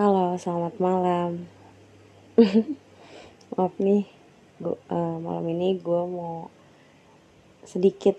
Halo, 0.00 0.32
selamat 0.40 0.80
malam. 0.80 1.44
Maaf 3.52 3.76
nih, 3.76 4.08
gua, 4.56 4.80
uh, 4.88 5.20
malam 5.20 5.44
ini 5.52 5.76
gue 5.76 6.02
mau 6.08 6.48
sedikit 7.68 8.16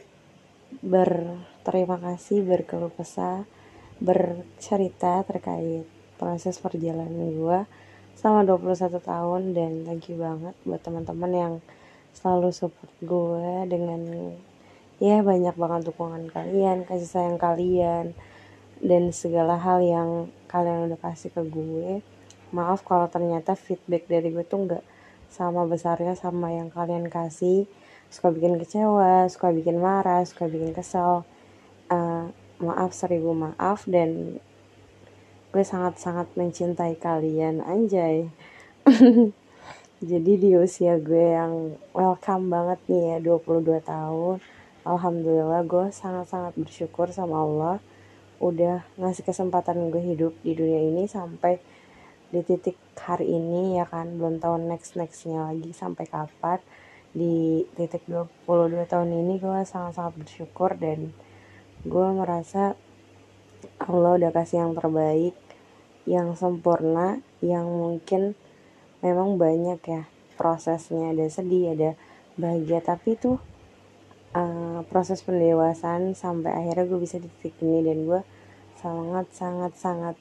berterima 0.86 1.98
kasih, 1.98 2.46
berkeluh 2.46 2.94
kesah, 2.94 3.50
bercerita 3.98 5.26
terkait 5.26 5.90
proses 6.22 6.62
perjalanan 6.62 7.34
gue 7.34 7.66
selama 8.14 8.62
21 8.62 9.02
tahun 9.02 9.42
dan 9.58 9.72
thank 9.82 10.06
you 10.14 10.22
banget 10.22 10.54
buat 10.62 10.86
teman-teman 10.86 11.32
yang 11.34 11.54
selalu 12.14 12.54
support 12.54 12.94
gue 13.02 13.66
dengan 13.66 14.38
ya 15.02 15.26
banyak 15.26 15.58
banget 15.58 15.90
dukungan 15.90 16.30
kalian, 16.30 16.86
kasih 16.86 17.10
sayang 17.10 17.42
kalian, 17.42 18.14
dan 18.82 19.14
segala 19.14 19.56
hal 19.62 19.80
yang 19.80 20.10
kalian 20.50 20.90
udah 20.90 21.00
kasih 21.00 21.30
ke 21.30 21.42
gue 21.46 22.02
maaf 22.52 22.84
kalau 22.84 23.08
ternyata 23.08 23.56
feedback 23.56 24.06
dari 24.12 24.30
gue 24.30 24.44
tuh 24.44 24.68
nggak 24.68 24.84
sama 25.32 25.64
besarnya 25.64 26.14
sama 26.20 26.52
yang 26.52 26.68
kalian 26.68 27.08
kasih. 27.08 27.66
Suka 28.12 28.28
bikin 28.36 28.60
kecewa 28.60 29.32
suka 29.32 29.56
bikin 29.56 29.80
marah 29.80 30.28
suka 30.28 30.52
bikin 30.52 30.76
kesel. 30.76 31.24
Uh, 31.88 32.32
maaf 32.60 32.94
seribu 32.94 33.34
maaf 33.34 33.88
dan 33.88 34.40
gue 35.52 35.64
sangat-sangat 35.64 36.28
mencintai 36.36 37.00
kalian 37.00 37.64
anjay. 37.64 38.28
Jadi 40.02 40.34
di 40.34 40.58
usia 40.58 40.98
gue 40.98 41.38
yang 41.38 41.78
welcome 41.94 42.50
banget 42.50 42.80
nih 42.90 43.04
ya 43.16 43.18
22 43.22 43.86
tahun 43.86 44.42
Alhamdulillah 44.82 45.62
gue 45.62 45.94
sangat-sangat 45.94 46.58
bersyukur 46.58 47.14
sama 47.14 47.46
Allah 47.46 47.78
udah 48.42 48.82
ngasih 48.98 49.22
kesempatan 49.22 49.94
gue 49.94 50.02
hidup 50.02 50.34
di 50.42 50.58
dunia 50.58 50.82
ini 50.82 51.06
sampai 51.06 51.62
di 52.34 52.42
titik 52.42 52.74
hari 52.98 53.30
ini 53.30 53.78
ya 53.78 53.86
kan? 53.86 54.18
Belum 54.18 54.42
tahu 54.42 54.58
next 54.58 54.98
nextnya 54.98 55.54
lagi 55.54 55.70
sampai 55.78 56.10
kapan. 56.10 56.58
Di 57.14 57.68
titik 57.78 58.08
22 58.10 58.88
tahun 58.90 59.10
ini 59.14 59.38
gue 59.38 59.62
sangat-sangat 59.62 60.18
bersyukur 60.18 60.74
dan 60.80 61.14
gue 61.86 62.08
merasa 62.18 62.74
Allah 63.78 64.18
udah 64.18 64.32
kasih 64.34 64.66
yang 64.66 64.74
terbaik 64.74 65.38
yang 66.10 66.34
sempurna 66.34 67.22
yang 67.46 67.70
mungkin 67.70 68.34
memang 69.06 69.38
banyak 69.38 69.78
ya 69.86 70.04
prosesnya. 70.34 71.14
Ada 71.14 71.30
sedih 71.30 71.78
ada 71.78 71.90
bahagia 72.42 72.82
tapi 72.82 73.20
tuh 73.20 73.38
uh, 74.36 74.80
proses 74.88 75.20
pendewasaan 75.24 76.16
sampai 76.16 76.52
akhirnya 76.56 76.88
gue 76.88 77.00
bisa 77.00 77.20
di 77.20 77.28
titik 77.40 77.60
ini 77.64 77.84
dan 77.84 78.08
gue 78.08 78.22
sangat 78.82 79.30
sangat 79.32 79.74
sangat 79.78 80.16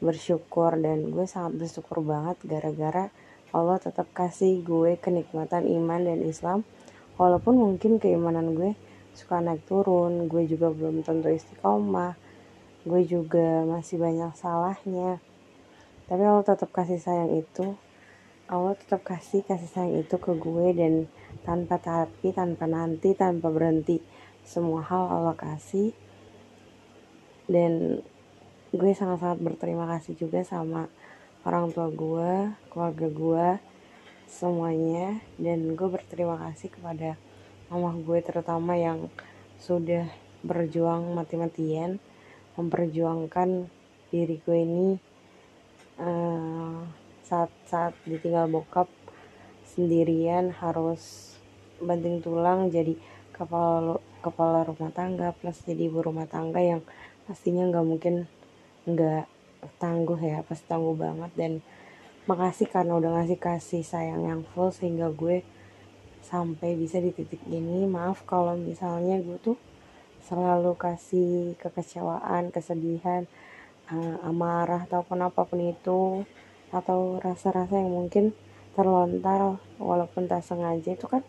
bersyukur 0.00 0.74
dan 0.80 1.12
gue 1.12 1.28
sangat 1.28 1.60
bersyukur 1.60 2.00
banget 2.00 2.40
gara-gara 2.48 3.12
Allah 3.54 3.78
tetap 3.78 4.10
kasih 4.10 4.66
gue 4.66 4.98
kenikmatan 4.98 5.68
iman 5.78 6.00
dan 6.02 6.24
Islam. 6.26 6.66
Walaupun 7.14 7.54
mungkin 7.54 8.02
keimanan 8.02 8.58
gue 8.58 8.74
suka 9.14 9.38
naik 9.38 9.62
turun 9.70 10.26
gue 10.26 10.42
juga 10.50 10.74
belum 10.74 11.06
tentu 11.06 11.30
istiqomah 11.30 12.18
gue 12.84 13.00
juga 13.08 13.64
masih 13.64 13.96
banyak 13.96 14.36
salahnya. 14.36 15.22
Tapi 16.04 16.22
Allah 16.26 16.44
tetap 16.44 16.68
kasih 16.74 17.00
sayang 17.00 17.32
itu 17.32 17.78
Allah 18.44 18.76
tetap 18.76 19.00
kasih 19.08 19.40
kasih 19.40 19.70
sayang 19.72 20.04
itu 20.04 20.20
ke 20.20 20.36
gue 20.36 20.66
dan 20.76 21.08
tanpa 21.48 21.80
tapi 21.80 22.28
tanpa 22.36 22.68
nanti 22.68 23.16
tanpa 23.16 23.48
berhenti 23.48 24.04
semua 24.44 24.84
hal 24.84 25.08
Allah 25.08 25.32
kasih 25.32 25.96
dan 27.50 28.00
gue 28.74 28.90
sangat-sangat 28.96 29.38
berterima 29.38 29.86
kasih 29.96 30.18
juga 30.18 30.42
sama 30.42 30.90
orang 31.44 31.70
tua 31.70 31.92
gue, 31.92 32.50
keluarga 32.72 33.06
gue, 33.06 33.48
semuanya. 34.26 35.20
Dan 35.36 35.76
gue 35.76 35.88
berterima 35.88 36.40
kasih 36.40 36.72
kepada 36.72 37.20
mama 37.68 37.96
gue 37.96 38.18
terutama 38.20 38.76
yang 38.76 39.08
sudah 39.60 40.08
berjuang 40.44 41.16
mati-matian 41.16 41.96
memperjuangkan 42.54 43.66
diri 44.12 44.36
gue 44.44 44.58
ini 44.60 44.88
saat-saat 47.24 47.94
uh, 47.96 48.02
ditinggal 48.06 48.46
bokap 48.52 48.86
sendirian 49.64 50.52
harus 50.52 51.34
banting 51.80 52.22
tulang 52.22 52.70
jadi 52.70 52.94
kepala 53.34 53.98
kepala 54.22 54.62
rumah 54.68 54.94
tangga 54.94 55.34
plus 55.34 55.64
jadi 55.66 55.90
ibu 55.90 56.04
rumah 56.04 56.30
tangga 56.30 56.62
yang 56.62 56.82
pastinya 57.24 57.64
nggak 57.68 57.86
mungkin 57.86 58.14
nggak 58.84 59.24
tangguh 59.80 60.20
ya 60.20 60.44
pasti 60.44 60.64
tangguh 60.68 60.96
banget. 60.96 61.30
Dan 61.36 61.52
makasih 62.24 62.68
karena 62.68 62.96
udah 62.96 63.20
ngasih 63.20 63.38
kasih 63.40 63.82
sayang 63.84 64.24
yang 64.24 64.40
full 64.52 64.72
sehingga 64.72 65.12
gue 65.12 65.44
sampai 66.24 66.76
bisa 66.76 67.00
di 67.00 67.12
titik 67.12 67.40
ini. 67.48 67.84
Maaf 67.84 68.24
kalau 68.24 68.56
misalnya 68.56 69.20
gue 69.20 69.38
tuh 69.40 69.58
selalu 70.24 70.72
kasih 70.80 71.52
kekecewaan 71.60 72.48
kesedihan 72.48 73.28
uh, 73.92 74.16
amarah 74.24 74.88
ataupun 74.88 75.20
apa 75.20 75.44
pun 75.44 75.60
itu 75.60 76.24
atau 76.72 77.20
rasa-rasa 77.20 77.76
yang 77.76 77.92
mungkin 77.92 78.32
terlontar 78.74 79.60
walaupun 79.78 80.26
tak 80.26 80.42
sengaja 80.42 80.96
itu 80.96 81.06
kan 81.06 81.22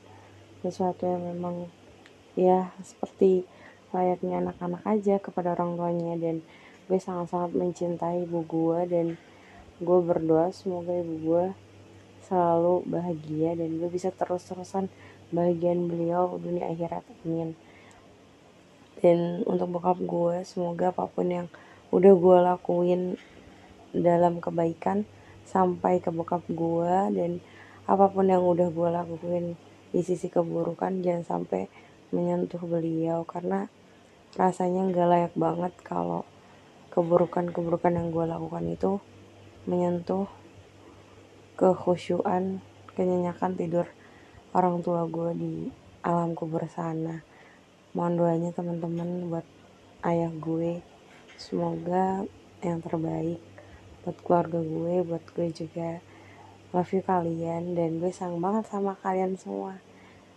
sesuatu 0.65 1.05
yang 1.05 1.21
memang 1.21 1.69
ya 2.33 2.73
seperti 2.81 3.45
layaknya 3.93 4.41
anak-anak 4.41 4.81
aja 4.87 5.19
kepada 5.19 5.53
orang 5.53 5.77
tuanya. 5.77 6.13
Dan 6.17 6.41
gue 6.85 6.99
sangat-sangat 7.01 7.57
mencintai 7.57 8.29
ibu 8.29 8.45
gue 8.45 8.79
dan 8.89 9.07
gue 9.81 9.99
berdoa 10.05 10.53
semoga 10.53 10.93
ibu 10.93 11.15
gue 11.19 11.45
selalu 12.25 12.85
bahagia 12.89 13.53
dan 13.53 13.77
gue 13.77 13.89
bisa 13.89 14.09
terus-terusan 14.09 14.89
bagian 15.29 15.89
beliau 15.89 16.37
dunia 16.37 16.69
akhirat. 16.69 17.05
Amin. 17.25 17.53
Dan 19.01 19.43
untuk 19.45 19.77
bokap 19.77 20.01
gue 20.01 20.41
semoga 20.47 20.89
apa 20.89 21.05
pun 21.09 21.27
yang 21.29 21.47
udah 21.93 22.13
gue 22.15 22.37
lakuin 22.41 23.01
dalam 23.93 24.41
kebaikan 24.41 25.05
sampai 25.45 26.01
ke 26.01 26.09
bokap 26.09 26.41
gue 26.49 26.95
dan 27.13 27.37
apa 27.85 28.09
pun 28.09 28.25
yang 28.25 28.41
udah 28.41 28.73
gue 28.73 28.89
lakuin 28.89 29.45
di 29.93 30.01
sisi 30.01 30.27
keburukan 30.27 31.05
jangan 31.05 31.23
sampai 31.23 31.69
menyentuh 32.13 32.61
beliau 32.61 33.25
karena 33.25 33.71
rasanya 34.35 34.91
nggak 34.91 35.07
layak 35.09 35.33
banget 35.39 35.73
kalau 35.81 36.27
keburukan-keburukan 36.91 37.95
yang 37.95 38.11
gue 38.11 38.25
lakukan 38.27 38.65
itu 38.67 38.91
menyentuh 39.63 40.27
kekhusyuan 41.55 42.59
kenyenyakan 42.95 43.55
tidur 43.55 43.87
orang 44.51 44.83
tua 44.83 45.07
gue 45.07 45.31
di 45.35 45.53
alam 46.03 46.35
kubur 46.35 46.67
sana. 46.67 47.23
Mohon 47.95 48.13
doanya 48.19 48.49
teman-teman 48.51 49.31
buat 49.31 49.47
ayah 50.03 50.31
gue. 50.31 50.83
Semoga 51.39 52.27
yang 52.59 52.79
terbaik 52.79 53.39
buat 54.03 54.17
keluarga 54.23 54.59
gue 54.59 54.95
buat 55.03 55.25
gue 55.31 55.47
juga. 55.51 55.99
Love 56.75 56.91
you 56.91 57.03
kalian 57.07 57.71
dan 57.75 58.03
gue 58.03 58.11
sayang 58.11 58.43
banget 58.43 58.67
sama 58.67 58.99
kalian 58.99 59.39
semua 59.39 59.84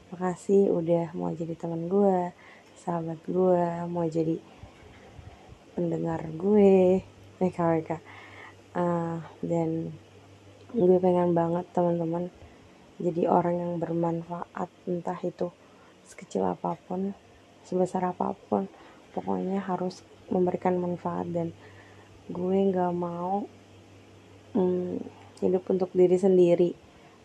makasih 0.09 0.73
udah 0.73 1.13
mau 1.13 1.29
jadi 1.37 1.53
teman 1.53 1.85
gue 1.85 2.33
sahabat 2.81 3.21
gue 3.29 3.65
mau 3.91 4.09
jadi 4.09 4.41
pendengar 5.77 6.25
gue. 6.35 7.05
WKWK 7.39 8.03
uh, 8.75 9.23
dan 9.47 9.95
gue 10.75 10.97
pengen 10.99 11.39
banget 11.39 11.71
teman-teman 11.71 12.35
jadi 12.99 13.31
orang 13.31 13.63
yang 13.63 13.73
bermanfaat 13.79 14.67
entah 14.91 15.15
itu 15.23 15.55
sekecil 16.03 16.43
apa 16.43 16.75
pun 16.91 17.15
sebesar 17.63 18.11
apa 18.11 18.35
pun. 18.51 18.67
Pokoknya 19.15 19.63
harus 19.63 20.03
memberikan 20.35 20.83
manfaat 20.83 21.31
dan 21.31 21.55
gue 22.27 22.57
nggak 22.75 22.91
mau 22.91 23.47
um, 24.59 24.99
hidup 25.39 25.63
untuk 25.71 25.95
diri 25.95 26.19
sendiri. 26.19 26.71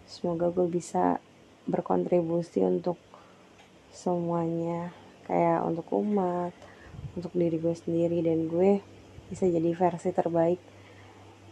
Semoga 0.05 0.53
gue 0.53 0.69
bisa 0.69 1.17
berkontribusi 1.69 2.63
untuk 2.65 2.97
semuanya. 3.93 4.91
Kayak 5.23 5.63
untuk 5.63 5.87
umat 6.03 6.51
untuk 7.13 7.31
diri 7.37 7.61
gue 7.61 7.75
sendiri 7.77 8.25
dan 8.25 8.49
gue 8.49 8.81
bisa 9.29 9.45
jadi 9.45 9.69
versi 9.73 10.09
terbaik 10.09 10.59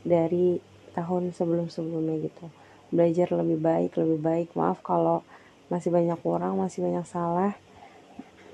dari 0.02 0.58
tahun 0.98 1.32
sebelum-sebelumnya 1.32 2.18
gitu. 2.26 2.46
Belajar 2.92 3.32
lebih 3.32 3.62
baik 3.62 3.96
lebih 3.96 4.20
baik. 4.20 4.50
Maaf 4.58 4.84
kalau 4.84 5.24
masih 5.72 5.94
banyak 5.94 6.20
kurang 6.20 6.60
masih 6.60 6.84
banyak 6.84 7.06
salah. 7.08 7.56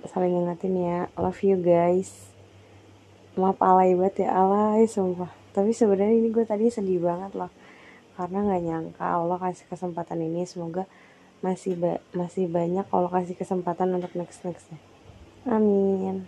Saling 0.06 0.46
ingetin 0.46 0.78
ya 0.78 1.00
love 1.18 1.42
you 1.42 1.58
guys. 1.58 2.30
Maaf 3.34 3.58
alay 3.64 3.98
banget 3.98 4.28
ya 4.28 4.38
alay 4.38 4.86
sumpah. 4.86 5.32
Tapi 5.56 5.74
sebenarnya 5.74 6.14
ini 6.14 6.30
gue 6.30 6.46
tadi 6.46 6.70
sedih 6.70 7.02
banget 7.02 7.34
loh. 7.34 7.50
Karena 8.14 8.46
nggak 8.46 8.62
nyangka 8.62 9.06
Allah 9.06 9.38
kasih 9.42 9.66
kesempatan 9.66 10.22
ini. 10.22 10.46
Semoga 10.46 10.86
masih 11.48 11.80
ba 11.80 12.04
masih 12.12 12.52
banyak 12.52 12.84
Allah 12.92 13.08
kasih 13.08 13.40
kesempatan 13.40 13.96
untuk 13.96 14.12
next 14.20 14.44
nextnya 14.44 14.76
Amin. 15.48 16.28